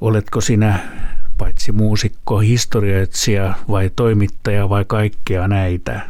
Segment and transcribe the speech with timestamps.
[0.00, 0.78] Oletko sinä
[1.38, 6.00] paitsi muusikko, historioitsija vai toimittaja vai kaikkea näitä?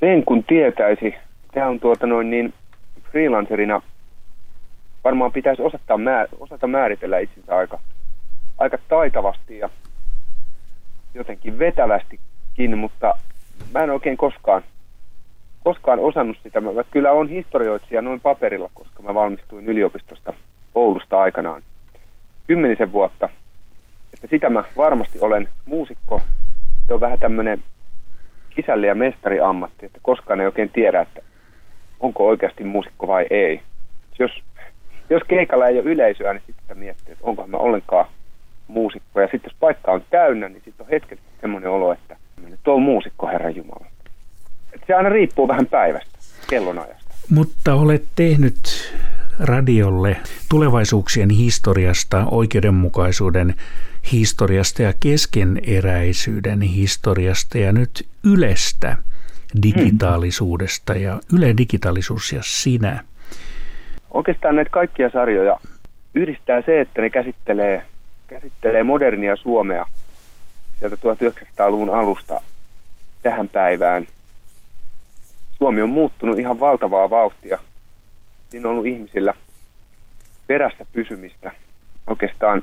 [0.00, 1.14] Sen kun tietäisi.
[1.54, 2.54] Tämä on tuota noin niin
[3.12, 3.82] freelancerina
[5.04, 7.78] varmaan pitäisi osata, määr, osata määritellä itsensä aika,
[8.58, 9.68] aika taitavasti ja
[11.14, 13.14] jotenkin vetävästikin, mutta
[13.74, 14.62] mä en oikein koskaan,
[15.64, 16.60] koskaan osannut sitä.
[16.60, 20.32] Mä kyllä on historioitsija noin paperilla, koska mä valmistuin yliopistosta
[20.74, 21.62] Oulusta aikanaan
[22.46, 23.28] kymmenisen vuotta.
[24.14, 26.22] Että sitä mä varmasti olen muusikko.
[26.86, 27.62] Se on vähän tämmöinen
[28.50, 31.22] kisälle ja mestariammatti, että koskaan ei oikein tiedä, että
[32.00, 33.62] onko oikeasti muusikko vai ei.
[34.18, 34.42] Jos,
[35.10, 38.06] jos keikalla ei ole yleisöä, niin sitten miettii, että onko mä ollenkaan
[38.68, 39.20] muusikko.
[39.20, 42.16] Ja sitten jos paikka on täynnä, niin sitten on hetkellisesti semmoinen olo, että
[42.62, 43.86] tuo on muusikko, Herra Jumala.
[44.72, 46.18] Et se aina riippuu vähän päivästä,
[46.50, 47.14] kellonajasta.
[47.30, 48.94] Mutta olet tehnyt
[49.38, 50.16] radiolle
[50.50, 53.54] tulevaisuuksien historiasta, oikeudenmukaisuuden
[54.12, 58.96] historiasta ja keskeneräisyyden historiasta ja nyt Ylestä
[59.62, 63.04] digitaalisuudesta ja Yle Digitaalisuus ja sinä.
[64.10, 65.60] Oikeastaan näitä kaikkia sarjoja
[66.14, 67.82] yhdistää se, että ne käsittelee,
[68.26, 69.86] käsittelee modernia Suomea
[70.78, 72.40] sieltä 1900-luvun alusta
[73.22, 74.06] tähän päivään.
[75.58, 77.58] Suomi on muuttunut ihan valtavaa vauhtia.
[78.50, 79.34] Siinä on ollut ihmisillä
[80.46, 81.52] perässä pysymistä.
[82.06, 82.62] Oikeastaan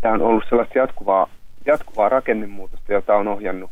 [0.00, 1.28] tämä on ollut sellaista jatkuvaa,
[1.66, 3.70] jatkuvaa rakennemuutosta, jota on ohjannut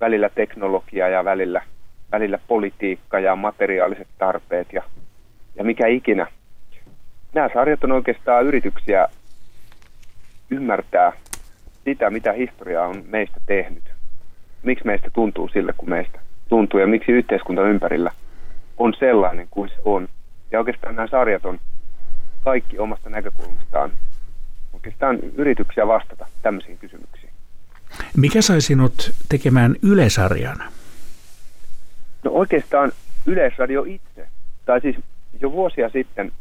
[0.00, 1.62] välillä teknologia ja välillä,
[2.12, 4.82] välillä politiikka ja materiaaliset tarpeet ja,
[5.56, 6.26] ja mikä ikinä.
[7.34, 9.08] Nämä sarjat on oikeastaan yrityksiä
[10.50, 11.12] ymmärtää
[11.84, 13.84] sitä, mitä historia on meistä tehnyt.
[14.62, 18.10] Miksi meistä tuntuu sille, kun meistä tuntuu ja miksi yhteiskunta ympärillä
[18.78, 20.08] on sellainen kuin se on.
[20.50, 21.60] Ja oikeastaan nämä sarjat on
[22.44, 23.92] kaikki omasta näkökulmastaan
[24.72, 27.32] oikeastaan yrityksiä vastata tämmöisiin kysymyksiin.
[28.16, 30.62] Mikä sai sinut tekemään Yleisarjan?
[32.24, 32.92] No oikeastaan
[33.26, 34.28] Yleisradio itse.
[34.66, 34.96] Tai siis
[35.40, 36.32] jo vuosia sitten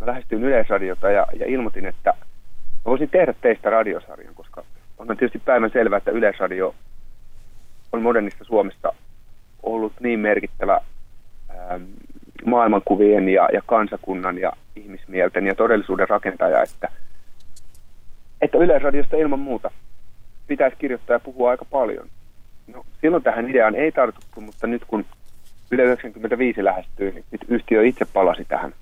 [0.00, 4.64] mä lähestyin Yleisradiota ja, ja ilmoitin, että mä voisin tehdä teistä radiosarjan, koska
[4.98, 6.74] on tietysti päivän selvää, että Yleisradio
[7.92, 8.92] on modernista Suomesta
[9.62, 10.80] ollut niin merkittävä
[12.44, 16.88] maailmankuvien ja, ja kansakunnan ja ihmismielten ja todellisuuden rakentaja, että,
[18.40, 19.70] että Yleisradiosta ilman muuta
[20.46, 22.06] pitäisi kirjoittaa ja puhua aika paljon.
[22.74, 25.04] No, silloin tähän ideaan ei tartuttu, mutta nyt kun
[25.70, 28.72] Yle 95 lähestyi, niin nyt yhtiö itse palasi tähän.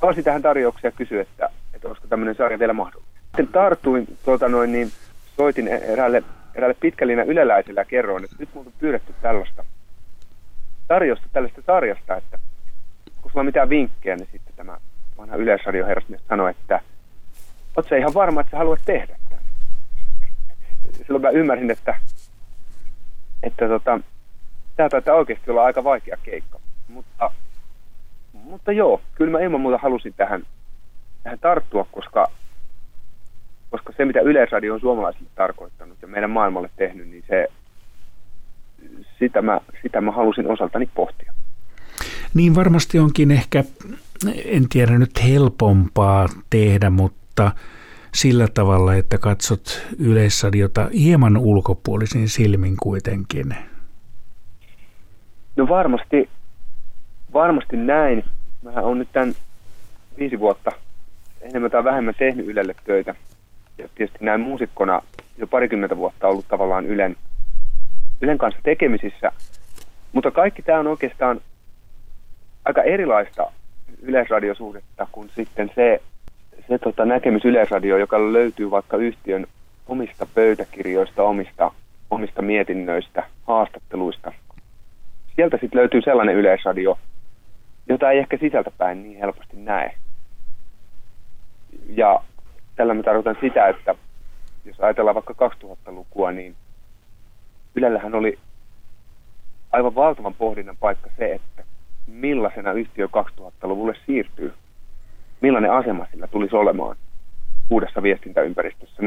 [0.00, 3.18] Palasi tähän tarjoukseen ja kysyi, että, että olisiko tämmöinen sarja vielä mahdollista.
[3.24, 4.90] Sitten tartuin, tuota noin, niin
[5.36, 6.22] soitin eräälle,
[6.54, 9.64] eräälle pitkälinä yleläisellä ja kerroin, että nyt minulta on pyydetty tällaista
[10.88, 12.38] tarjosta tällaista sarjasta, että
[13.22, 14.78] kun sulla on mitään vinkkejä, niin sitten tämä
[15.18, 16.80] vanha yleisradioherrasmies sanoi, että
[17.76, 19.44] oletko ihan varma, että sä haluat tehdä tämän?
[20.92, 21.94] Silloin mä ymmärsin, että,
[23.42, 24.00] että tota,
[24.76, 26.60] tämä taitaa oikeasti olla aika vaikea keikka.
[26.88, 27.30] Mutta,
[28.32, 30.42] mutta joo, kyllä mä ilman muuta halusin tähän,
[31.22, 32.26] tähän tarttua, koska,
[33.70, 37.48] koska se mitä Yleisradio on suomalaisille tarkoittanut ja meidän maailmalle tehnyt, niin se,
[39.18, 41.32] sitä mä, sitä mä halusin osaltani pohtia.
[42.34, 43.64] Niin varmasti onkin ehkä,
[44.44, 47.52] en tiedä nyt helpompaa tehdä, mutta
[48.14, 53.54] sillä tavalla, että katsot yleissadiota hieman ulkopuolisin silmin kuitenkin.
[55.56, 56.28] No varmasti,
[57.32, 58.24] varmasti näin.
[58.62, 59.34] Mä oon nyt tämän
[60.18, 60.70] viisi vuotta
[61.40, 63.14] enemmän tai vähemmän tehnyt Ylelle töitä.
[63.78, 65.02] Ja tietysti näin muusikkona
[65.38, 67.16] jo parikymmentä vuotta ollut tavallaan Ylen,
[68.20, 69.32] Ylen kanssa tekemisissä.
[70.12, 71.40] Mutta kaikki tämä on oikeastaan
[72.64, 73.52] aika erilaista
[74.02, 76.02] yleisradiosuhdetta kuin sitten se,
[76.68, 79.46] se tota näkemys yleisradio, joka löytyy vaikka yhtiön
[79.86, 81.72] omista pöytäkirjoista, omista,
[82.10, 84.32] omista mietinnöistä, haastatteluista.
[85.36, 86.98] Sieltä sitten löytyy sellainen yleisradio,
[87.88, 89.94] jota ei ehkä sisältäpäin niin helposti näe.
[91.88, 92.20] Ja
[92.76, 93.94] tällä mä tarkoitan sitä, että
[94.64, 96.56] jos ajatellaan vaikka 2000-lukua, niin
[97.78, 98.38] Ylellähän oli
[99.72, 101.64] aivan valtavan pohdinnan paikka se, että
[102.06, 104.52] millaisena yhtiö 2000-luvulle siirtyy.
[105.40, 106.96] Millainen asema sillä tulisi olemaan
[107.70, 109.02] uudessa viestintäympäristössä.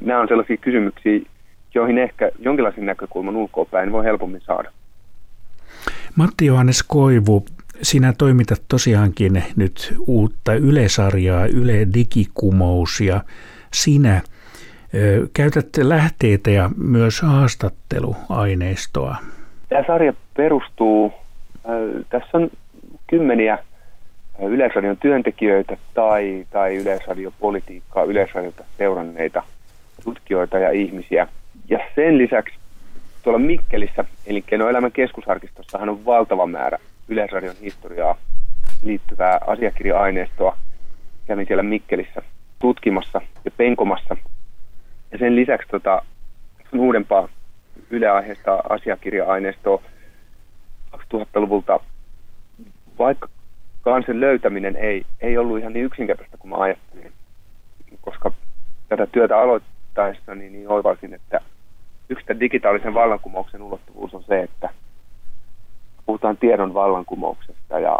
[0.00, 1.20] Nämä on sellaisia kysymyksiä,
[1.74, 4.72] joihin ehkä jonkinlaisen näkökulman ulkoapäin voi helpommin saada.
[6.16, 7.44] Matti Johannes Koivu,
[7.82, 13.20] sinä toimitat tosiaankin nyt uutta Yle-sarjaa, Yle Digikumous ja
[13.72, 14.22] sinä
[15.34, 19.16] käytät lähteitä ja myös haastatteluaineistoa.
[19.68, 21.12] Tämä sarja perustuu,
[22.08, 22.50] tässä on
[23.06, 23.58] kymmeniä
[24.42, 29.42] Yleisradion työntekijöitä tai, tai Yleisradiopolitiikkaa, Yleisradiota seuranneita
[30.04, 31.28] tutkijoita ja ihmisiä.
[31.68, 32.54] Ja sen lisäksi
[33.22, 36.78] tuolla Mikkelissä elinkeinoelämän keskusarkistossahan on valtava määrä
[37.08, 38.18] Yleisradion historiaa
[38.82, 40.56] liittyvää asiakirja-aineistoa.
[41.26, 42.22] Kävin siellä Mikkelissä
[42.58, 44.16] tutkimassa ja penkomassa.
[45.12, 46.02] Ja sen lisäksi tota,
[46.72, 47.28] on uudempaa
[47.90, 49.82] yleaiheista asiakirja-aineistoa
[50.96, 51.80] 2000-luvulta,
[52.98, 53.28] vaikka
[53.82, 57.12] kansen löytäminen ei, ei ollut ihan niin yksinkertaista kuin mä ajattelin,
[58.00, 58.32] koska
[58.88, 61.40] tätä työtä aloittaessa niin, niin oivalsin, että
[62.08, 64.68] yksi digitaalisen vallankumouksen ulottuvuus on se, että
[66.06, 67.98] puhutaan tiedon vallankumouksesta ja,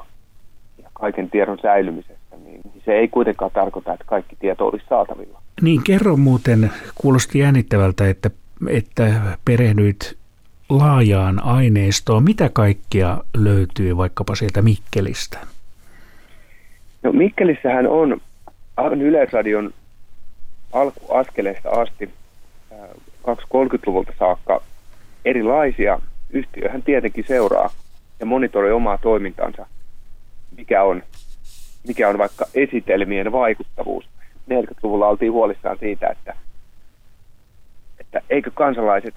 [0.82, 5.41] ja kaiken tiedon säilymisestä, niin se ei kuitenkaan tarkoita, että kaikki tieto olisi saatavilla.
[5.62, 8.30] Niin, kerro muuten, kuulosti jännittävältä, että,
[8.68, 10.16] että perehdyit
[10.68, 12.22] laajaan aineistoon.
[12.22, 15.38] Mitä kaikkea löytyy vaikkapa sieltä Mikkelistä?
[17.02, 18.20] No Mikkelissähän on
[19.02, 19.74] Yleisradion
[20.72, 22.10] alkuaskeleista asti
[23.22, 24.62] 230-luvulta saakka
[25.24, 26.00] erilaisia.
[26.30, 27.70] Yhtiöhän tietenkin seuraa
[28.20, 29.66] ja monitoroi omaa toimintansa,
[30.56, 31.02] mikä on,
[31.86, 34.04] mikä on vaikka esitelmien vaikuttavuus.
[34.60, 36.36] 40-luvulla oltiin huolissaan siitä, että,
[38.00, 39.14] että eikö kansalaiset,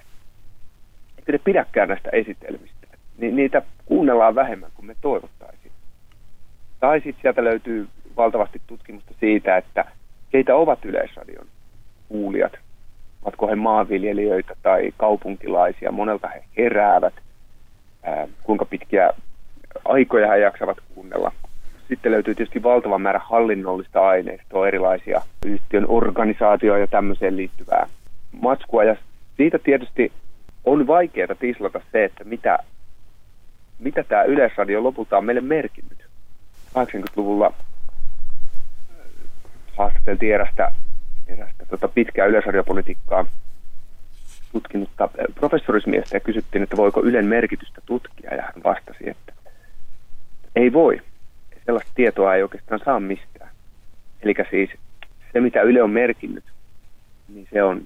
[1.18, 2.86] eikö ne pidäkään näistä esitelmistä.
[3.18, 5.72] Ni, niitä kuunnellaan vähemmän kuin me toivottaisiin.
[6.80, 9.84] Tai sitten sieltä löytyy valtavasti tutkimusta siitä, että
[10.30, 11.46] keitä ovat Yleisradion
[12.08, 12.52] kuulijat.
[13.22, 17.14] Ovatko he maanviljelijöitä tai kaupunkilaisia, monelta he heräävät,
[18.02, 19.10] ää, kuinka pitkiä
[19.84, 21.32] aikoja he jaksavat kuunnella.
[21.88, 27.88] Sitten löytyy tietysti valtava määrä hallinnollista aineistoa, erilaisia yhtiön organisaatioja ja tämmöiseen liittyvää
[28.32, 28.84] matskua.
[28.84, 28.96] Ja
[29.36, 30.12] siitä tietysti
[30.64, 32.58] on vaikeaa tislata se, että mitä,
[33.78, 36.06] mitä tämä Yleisradio lopulta on meille merkinnyt.
[36.78, 37.52] 80-luvulla
[39.76, 40.72] haastateltiin erästä,
[41.28, 43.26] erästä tota pitkää yleisradiopolitiikkaa
[44.52, 49.32] tutkinutta professorismiestä ja kysyttiin, että voiko Ylen merkitystä tutkia ja hän vastasi, että
[50.56, 51.00] ei voi.
[51.66, 53.50] Sellaista tietoa ei oikeastaan saa mistään.
[54.22, 54.70] Eli siis
[55.32, 56.44] se, mitä Yle on merkinnyt,
[57.28, 57.82] niin se on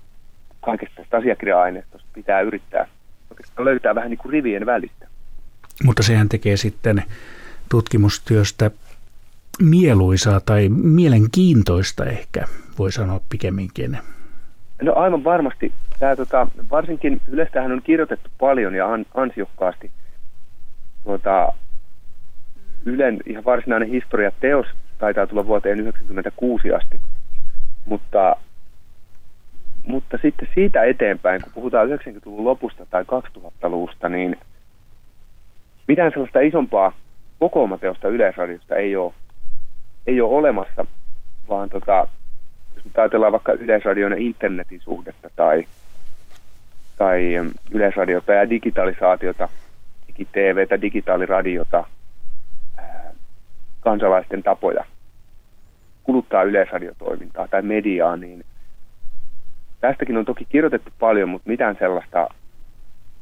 [0.61, 2.87] kaikesta tästä asiakirja-aineistosta pitää yrittää
[3.31, 5.07] oikeastaan löytää vähän niin kuin rivien välistä.
[5.85, 7.03] Mutta sehän tekee sitten
[7.69, 8.71] tutkimustyöstä
[9.63, 12.45] mieluisaa tai mielenkiintoista ehkä,
[12.79, 13.99] voi sanoa pikemminkin.
[14.83, 15.73] No aivan varmasti.
[15.99, 19.91] Tämä, tota, varsinkin Ylestähän on kirjoitettu paljon ja an, ansiokkaasti.
[21.05, 21.53] Tuota,
[22.85, 24.67] Ylen ihan varsinainen historiateos
[24.99, 27.01] taitaa tulla vuoteen 1996 asti.
[27.85, 28.37] Mutta,
[29.87, 34.37] mutta sitten siitä eteenpäin, kun puhutaan 90-luvun lopusta tai 2000-luvusta, niin
[35.89, 36.93] mitään sellaista isompaa
[37.39, 39.13] kokoomateosta Yleisradiosta ei ole
[40.07, 40.87] ei ole olemassa,
[41.49, 42.09] vaan tota,
[42.75, 45.65] jos nyt ajatellaan vaikka Yleisradion ja internetin suhdetta tai,
[46.99, 47.35] tai
[47.71, 49.49] Yleisradiota ja digitalisaatiota,
[50.09, 51.85] digitVtä, digitaaliradiota,
[53.81, 54.85] kansalaisten tapoja
[56.05, 58.45] kuluttaa yleisradiotoimintaa tai mediaa, niin
[59.81, 62.29] tästäkin on toki kirjoitettu paljon, mutta mitään sellaista,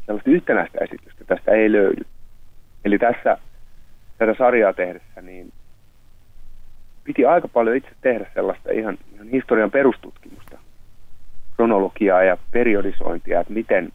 [0.07, 2.05] sellaista yhtenäistä esitystä tästä ei löydy.
[2.85, 3.39] Eli tässä
[4.19, 5.53] tätä sarjaa tehdessä, niin
[7.05, 10.59] piti aika paljon itse tehdä sellaista ihan, ihan historian perustutkimusta,
[11.57, 13.93] kronologiaa ja periodisointia, että miten,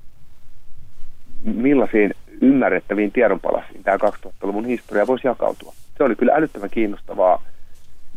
[1.43, 5.74] millaisiin ymmärrettäviin tiedonpalasiin tämä 2000-luvun historia voisi jakautua.
[5.98, 7.44] Se oli kyllä älyttömän kiinnostavaa,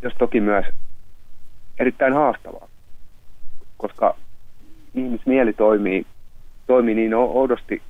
[0.03, 0.67] jos toki myös
[1.79, 2.69] erittäin haastavaa,
[3.77, 4.17] koska
[4.95, 6.07] ihmismieli toimii,
[6.67, 7.83] toimii niin oudosti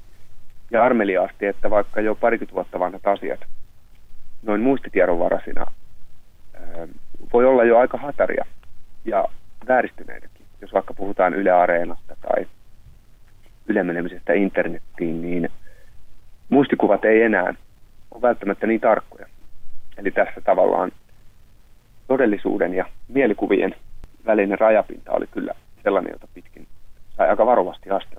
[0.70, 3.40] ja armeliaasti, että vaikka jo parikymmentä vuotta vanhat asiat
[4.42, 5.66] noin muistitiedonvaraisina
[7.32, 8.44] voi olla jo aika hataria
[9.04, 9.24] ja
[9.68, 10.46] vääristyneitäkin.
[10.60, 12.46] Jos vaikka puhutaan Yle Areenasta tai
[13.68, 15.48] Yle menemisestä internettiin, niin
[16.48, 17.54] muistikuvat ei enää
[18.10, 19.26] ole välttämättä niin tarkkoja.
[19.96, 20.92] Eli tässä tavallaan
[22.06, 23.74] todellisuuden ja mielikuvien
[24.26, 26.66] välinen rajapinta oli kyllä sellainen, jota pitkin
[27.16, 28.18] sai aika varovasti astia.